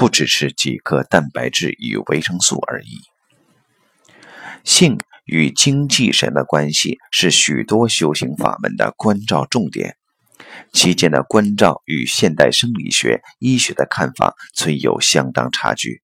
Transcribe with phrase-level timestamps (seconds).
[0.00, 3.02] 不只是几颗蛋白质与维生素而已。
[4.64, 9.96] 性与精气神的关系是许多修行法门的关照重点，
[10.72, 16.00] 其间的关照与现代生理学、医学的看法存有相当差距。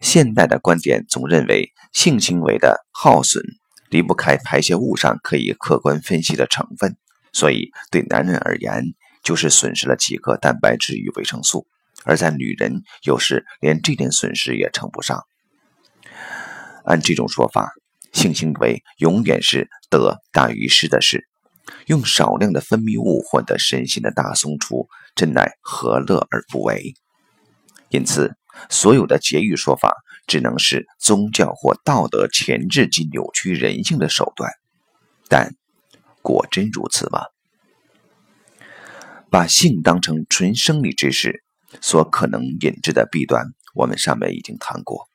[0.00, 3.44] 现代的观点总认为，性行为的耗损
[3.90, 6.96] 离不开排泄物上可以客观分析的成分，
[7.30, 11.66] 所以对男人而言，就是损失了几个蛋白质与维生素；
[12.04, 15.24] 而在女人，有时连这点损失也称不上。
[16.84, 17.72] 按这种说法，
[18.12, 21.28] 性行为永远是得大于失的事，
[21.86, 26.94] 用少量的分泌物换得身心的大松出，真乃何乐而不为？
[27.90, 28.34] 因此，
[28.68, 29.94] 所有的节欲说法
[30.26, 34.50] 只能是宗教或道德钳制及扭曲人性的手段。
[35.28, 35.54] 但，
[36.20, 37.20] 果真如此吗？
[39.30, 41.42] 把性当成纯生理之事，
[41.80, 45.08] 所可能引致的弊端，我们上面已经谈过。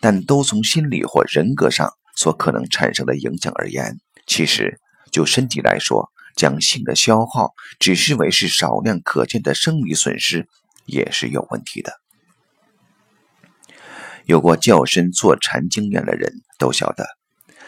[0.00, 4.80] 但都从心理或人格上所可能产生的影响而言，其实
[5.12, 10.48] 就身体来说，将性的消耗只视为是少量可见的生理损失，
[10.84, 11.92] 也是有问题的。
[14.24, 17.06] 有过较深坐禅经验的人都晓得，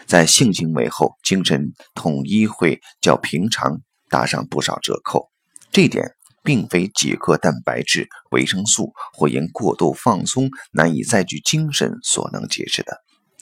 [0.05, 5.29] 在性行为后，精神统一会较平常打上不少折扣。
[5.71, 6.15] 这点。
[6.43, 12.97] 并非几克蛋白质、维生素或因过度放松难以再聚精神所能解释的，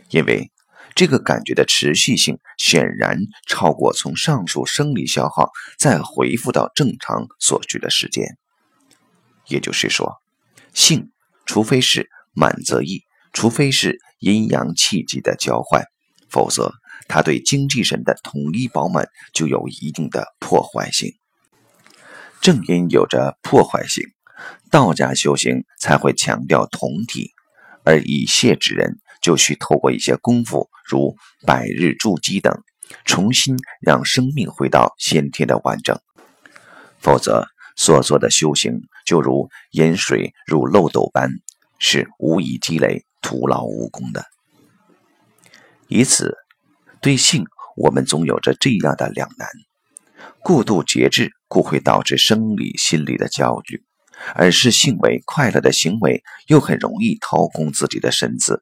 [0.09, 0.51] 因为
[0.95, 8.37] 这个感觉的持续性显然超过从上述生理消耗再恢复到正常所需的时间。
[9.47, 10.21] 也就是说，
[10.73, 11.11] 性
[11.45, 15.83] 除非是满则溢，除非是阴阳气机的交换，
[16.29, 16.73] 否则
[17.07, 21.13] 它对精气神的统一饱满就有一定的破坏性。
[22.41, 24.03] 正因有着破坏性，
[24.71, 27.31] 道家修行才会强调同体，
[27.83, 31.15] 而以泄之人就需透过一些功夫，如
[31.45, 32.63] 百日筑基等，
[33.03, 35.99] 重新让生命回到先天的完整。
[36.99, 41.29] 否则，所做的修行就如饮水入漏斗般，
[41.77, 44.25] 是无以积累、徒劳无功的。
[45.87, 46.37] 以此
[47.01, 49.47] 对性，我们总有着这样的两难。
[50.41, 53.83] 过度节制故会导致生理、心理的焦虑，
[54.35, 58.61] 而是性为快乐的行为，又很容易掏空自己的身子。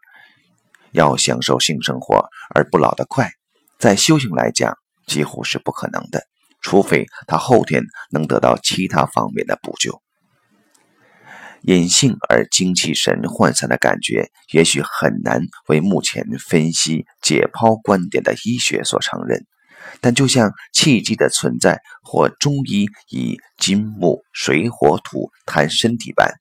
[0.91, 3.31] 要享受性生活而不老得快，
[3.78, 6.23] 在修行来讲几乎是不可能的，
[6.62, 10.01] 除非他后天能得到其他方面的补救。
[11.63, 19.46] 隐性而精气神涣散的感觉，也许很难为目前分析解剖观点的医学所承认。
[20.02, 26.32] 但就像气机的存在，或中医以金木水火土谈身体般，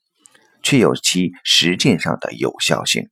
[0.63, 3.09] 却有其实践上的有效性。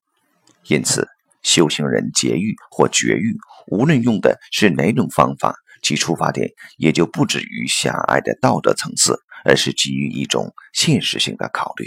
[0.66, 1.06] 因此，
[1.42, 3.36] 修行人节欲或绝欲，
[3.68, 11.86] 无论用的是哪种方法，其出发点也就不止于狭隘的道德层次，而是基于一种现实性的考虑。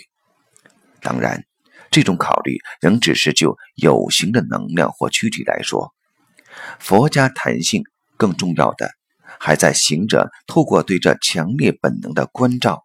[1.02, 1.44] 当然，
[1.90, 5.94] 这种考虑仍只是就有形的能量或躯体来说。
[6.80, 7.84] 佛家谈性。
[8.18, 8.92] 更重要的，
[9.40, 12.84] 还在行者透过对这强烈本能的关照，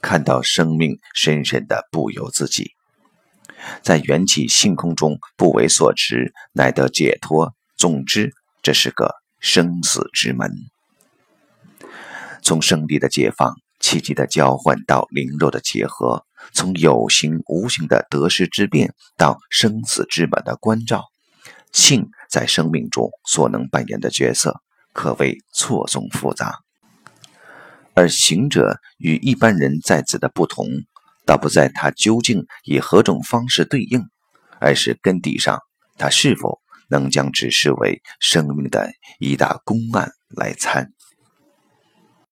[0.00, 2.72] 看到生命深深的不由自己，
[3.82, 7.54] 在缘起性空中不为所持，乃得解脱。
[7.76, 8.32] 总之，
[8.62, 10.50] 这是个生死之门。
[12.42, 21.11] 从生理的解放、气机的交换到灵肉的结合，从有形无形的得失之变到生死之本的关照。
[21.72, 24.60] 性在生命中所能扮演的角色，
[24.92, 26.60] 可谓错综复杂。
[27.94, 30.66] 而行者与一般人在此的不同，
[31.26, 34.02] 倒不在他究竟以何种方式对应，
[34.60, 35.58] 而是根底上
[35.98, 40.92] 他是否能将之视为生命的一大公案来参。